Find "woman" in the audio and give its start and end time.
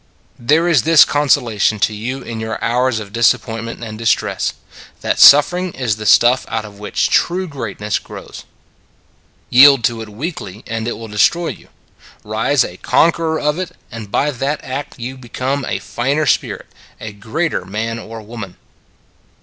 18.23-18.55